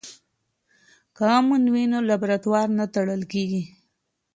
که 1.15 1.23
امن 1.37 1.63
وي 1.73 1.83
نو 1.91 1.99
لابراتوار 2.09 2.67
نه 2.79 2.85
تړل 2.93 3.21
کیږي. 3.33 3.63